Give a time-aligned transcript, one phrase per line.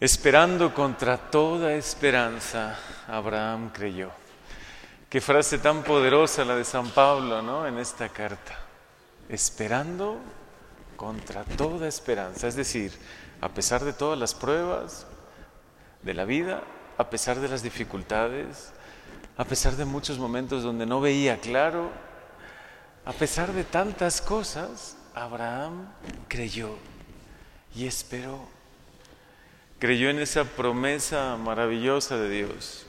[0.00, 2.74] Esperando contra toda esperanza,
[3.06, 4.10] Abraham creyó.
[5.10, 7.66] Qué frase tan poderosa la de San Pablo, ¿no?
[7.66, 8.58] En esta carta.
[9.28, 10.16] Esperando
[10.96, 12.48] contra toda esperanza.
[12.48, 12.92] Es decir,
[13.42, 15.06] a pesar de todas las pruebas
[16.02, 16.62] de la vida,
[16.96, 18.72] a pesar de las dificultades,
[19.36, 21.90] a pesar de muchos momentos donde no veía claro,
[23.04, 25.92] a pesar de tantas cosas, Abraham
[26.26, 26.76] creyó
[27.74, 28.59] y esperó
[29.80, 32.84] creyó en esa promesa maravillosa de Dios,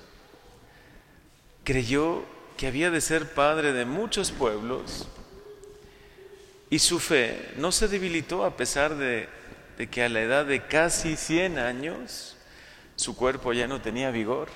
[1.63, 2.23] creyó
[2.57, 5.07] que había de ser padre de muchos pueblos
[6.69, 9.29] y su fe no se debilitó a pesar de,
[9.89, 12.35] que a la edad de casi 100 años
[12.97, 14.49] su cuerpo ya no tenía vigor.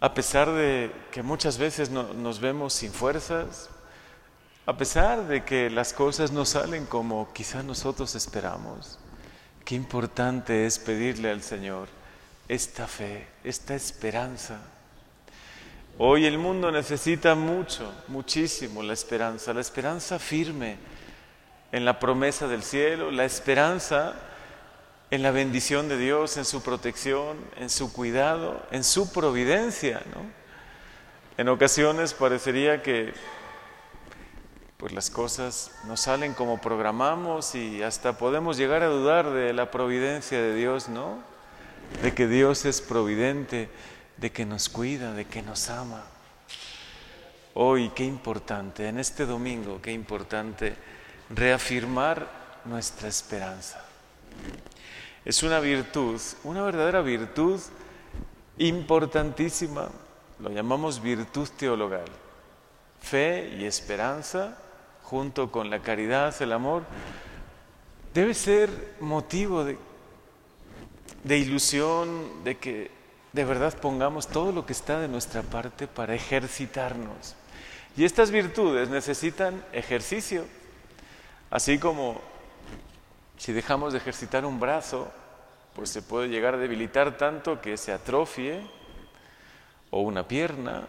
[0.00, 3.70] A pesar de que muchas veces nos vemos sin fuerzas,
[4.66, 8.98] a pesar de que las cosas no salen como quizá nosotros esperamos,
[9.68, 11.88] Qué importante es pedirle al Señor
[12.48, 14.62] esta fe, esta esperanza.
[15.98, 20.78] Hoy el mundo necesita mucho, muchísimo la esperanza, la esperanza firme
[21.70, 24.14] en la promesa del cielo, la esperanza
[25.10, 30.00] en la bendición de Dios, en su protección, en su cuidado, en su providencia.
[31.36, 33.12] En ocasiones parecería que
[34.78, 39.72] pues las cosas no salen como programamos y hasta podemos llegar a dudar de la
[39.72, 41.18] providencia de Dios, ¿no?
[42.00, 43.68] De que Dios es providente,
[44.18, 46.04] de que nos cuida, de que nos ama.
[47.54, 50.76] Hoy, qué importante, en este domingo, qué importante
[51.28, 52.28] reafirmar
[52.64, 53.84] nuestra esperanza.
[55.24, 57.60] Es una virtud, una verdadera virtud
[58.58, 59.88] importantísima,
[60.38, 62.06] lo llamamos virtud teologal.
[63.00, 64.56] Fe y esperanza
[65.08, 66.82] junto con la caridad, el amor,
[68.12, 68.68] debe ser
[69.00, 72.90] motivo de, ilusión, de que
[73.32, 77.36] de verdad pongamos todo lo que está de nuestra parte para ejercitarnos.
[77.96, 80.44] Y estas virtudes necesitan ejercicio,
[81.50, 82.20] así como
[83.38, 85.08] si dejamos de ejercitar un brazo,
[85.74, 88.60] pues se puede llegar a debilitar tanto que se atrofie,
[89.90, 90.86] o una pierna,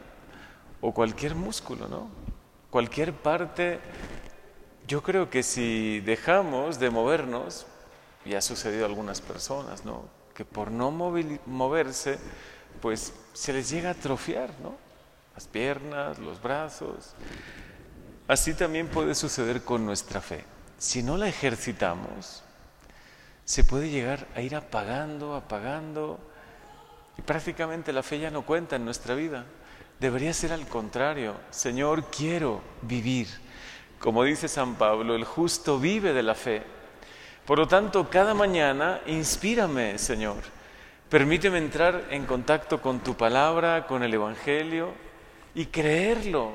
[0.81, 2.28] o cualquier músculo, ¿no?
[2.69, 3.79] Cualquier parte,
[4.87, 7.65] yo creo que si dejamos de movernos,
[8.25, 10.03] y ha sucedido a algunas personas, ¿no?
[10.33, 12.19] Que por no moverse,
[12.81, 14.75] pues se les llega a atrofiar, ¿no?
[15.33, 17.13] Las piernas, los brazos.
[18.27, 20.43] Así también puede suceder con nuestra fe.
[20.77, 22.43] Si no la ejercitamos,
[23.45, 26.19] se puede llegar a ir apagando, apagando,
[27.17, 29.45] y prácticamente la fe ya no cuenta en nuestra vida.
[29.99, 31.35] Debería ser al contrario.
[31.49, 33.27] Señor, quiero vivir.
[33.99, 36.63] Como dice San Pablo, el justo vive de la fe.
[37.45, 40.37] Por lo tanto, cada mañana inspírame, Señor.
[41.09, 44.93] Permíteme entrar en contacto con tu palabra, con el Evangelio
[45.53, 46.53] y creerlo.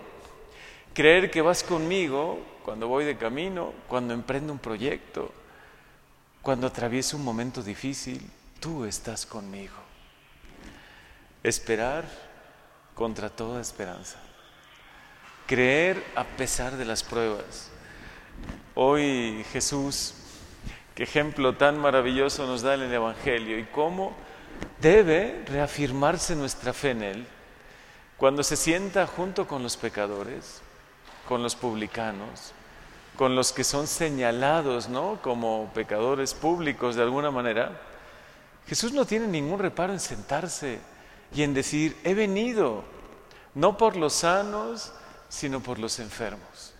[0.94, 5.32] Creer que vas conmigo cuando voy de camino, cuando emprendo un proyecto,
[6.40, 8.22] cuando atravieso un momento difícil,
[8.60, 9.74] tú estás conmigo.
[11.42, 12.04] Esperar
[12.94, 14.18] contra toda esperanza.
[15.46, 17.70] Creer a pesar de las pruebas.
[18.74, 20.14] Hoy Jesús,
[20.94, 24.14] qué ejemplo tan maravilloso nos da en el Evangelio y cómo
[24.80, 27.26] debe reafirmarse nuestra fe en Él
[28.16, 30.62] cuando se sienta junto con los pecadores,
[31.28, 32.52] con los publicanos,
[33.16, 35.18] con los que son señalados ¿no?
[35.22, 37.80] como pecadores públicos de alguna manera.
[38.66, 40.78] Jesús no tiene ningún reparo en sentarse
[41.32, 42.84] y en decir, he venido
[43.54, 44.92] no por los sanos,
[45.28, 46.74] sino por los enfermos.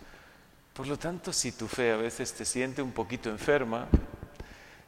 [0.72, 3.86] Por lo tanto, si tu fe a veces te siente un poquito enferma,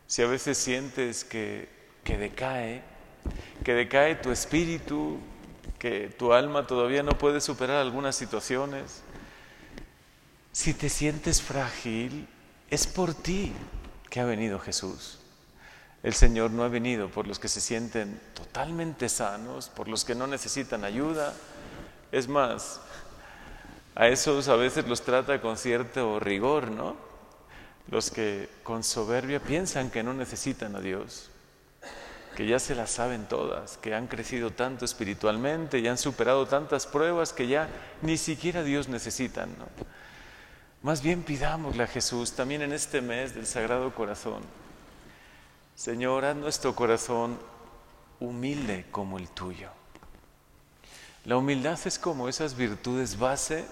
[0.07, 1.69] si a veces sientes que,
[2.03, 2.83] que decae,
[3.65, 5.19] que decae tu espíritu,
[5.79, 9.03] que tu alma todavía no puede superar algunas situaciones,
[10.53, 12.27] si te sientes frágil,
[12.71, 13.53] es por ti
[14.11, 15.21] que ha venido Jesús.
[16.03, 20.15] El Señor no ha venido por los que se sienten totalmente sanos, por los que
[20.15, 21.35] no necesitan ayuda.
[22.13, 22.81] Es más,
[23.95, 26.97] a esos a veces los trata con cierto rigor, ¿no?
[27.89, 31.31] Los que con soberbia piensan que no necesitan a Dios,
[32.37, 36.87] que ya se las saben todas, que han crecido tanto espiritualmente y han superado tantas
[36.87, 37.69] pruebas que ya
[38.03, 39.67] ni siquiera Dios necesitan, ¿no?
[40.83, 44.43] Más bien pidámosle a Jesús también en este mes del Sagrado Corazón
[45.77, 47.39] Señor, haz nuestro corazón
[48.19, 49.69] humilde como el tuyo.
[51.27, 53.67] La humildad es como esas virtudes base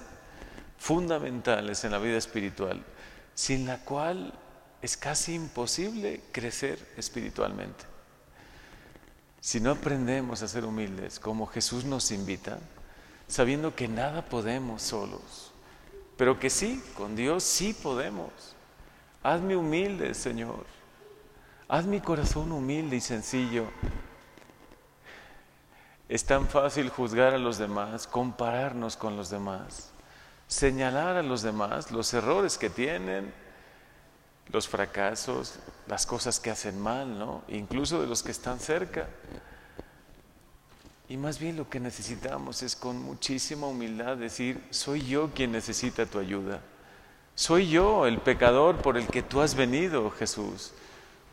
[0.76, 2.84] fundamentales en la vida espiritual,
[3.34, 4.34] sin la cual
[4.82, 7.86] es casi imposible crecer espiritualmente.
[9.40, 12.58] Si no aprendemos a ser humildes, como Jesús nos invita,
[13.28, 15.52] sabiendo que nada podemos solos,
[16.18, 18.30] pero que sí, con Dios sí podemos.
[19.22, 20.83] Hazme humilde, Señor.
[21.68, 23.64] Haz mi corazón humilde y sencillo.
[26.08, 29.90] Es tan fácil juzgar a los demás, compararnos con los demás,
[30.46, 33.32] señalar a los demás los errores que tienen,
[34.52, 37.42] los fracasos, las cosas que hacen mal, ¿no?
[37.48, 39.08] Incluso de los que están cerca.
[41.08, 46.04] Y más bien lo que necesitamos es con muchísima humildad decir, soy yo quien necesita
[46.04, 46.60] tu ayuda.
[47.34, 50.72] Soy yo el pecador por el que tú has venido, Jesús.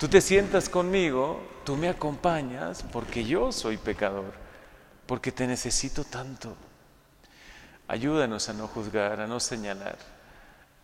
[0.01, 4.33] Tú te sientas conmigo, tú me acompañas porque yo soy pecador,
[5.05, 6.57] porque te necesito tanto.
[7.87, 9.99] Ayúdanos a no juzgar, a no señalar.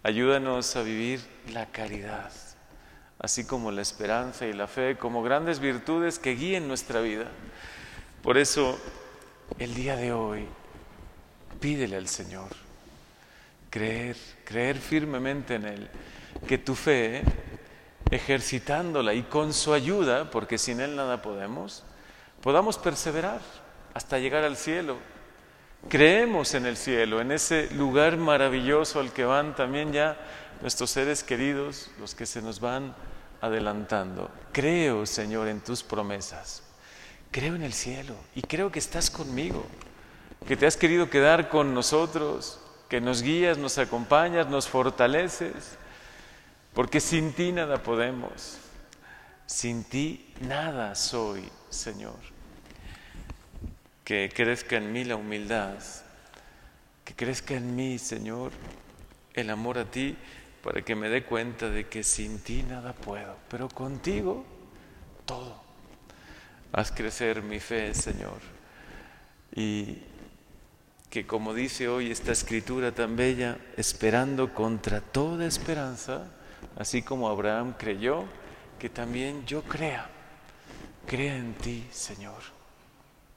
[0.03, 1.19] Ayúdanos a vivir
[1.51, 2.31] la caridad,
[3.17, 7.25] así como la esperanza y la fe, como grandes virtudes que guíen nuestra vida.
[8.21, 8.77] Por eso,
[9.57, 10.45] el día de hoy,
[11.59, 12.49] pídele al Señor,
[13.71, 14.15] creer,
[14.45, 15.89] creer firmemente en Él,
[16.47, 17.23] que tu fe,
[18.11, 21.83] ejercitándola y con su ayuda, porque sin Él nada podemos,
[22.41, 23.41] podamos perseverar
[23.93, 24.97] hasta llegar al cielo.
[25.89, 30.17] Creemos en el cielo, en ese lugar maravilloso al que van también ya
[30.61, 32.95] nuestros seres queridos, los que se nos van
[33.41, 34.29] adelantando.
[34.51, 36.63] Creo, Señor, en tus promesas.
[37.31, 39.65] Creo en el cielo y creo que estás conmigo,
[40.47, 45.77] que te has querido quedar con nosotros, que nos guías, nos acompañas, nos fortaleces,
[46.77, 48.59] porque sin ti nada podemos,
[49.47, 51.41] sin ti nada soy,
[51.71, 52.19] Señor.
[54.03, 55.73] Que crezca en mí la humildad,
[57.03, 58.51] que crezca en mí, Señor,
[59.33, 60.15] el amor a ti,
[60.63, 64.45] para que me dé cuenta de que sin ti nada puedo, pero contigo
[65.25, 65.59] todo.
[66.73, 68.37] Haz crecer mi fe, Señor.
[69.55, 70.03] Y
[71.09, 76.36] que como dice hoy esta escritura tan bella, esperando contra toda esperanza,
[76.77, 78.25] así como Abraham creyó,
[78.79, 80.09] que también yo crea,
[81.05, 82.41] crea en ti, Señor.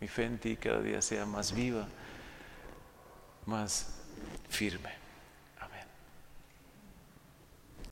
[0.01, 1.87] Mi fe en ti cada día sea más viva,
[3.47, 4.01] más
[4.49, 5.00] firme.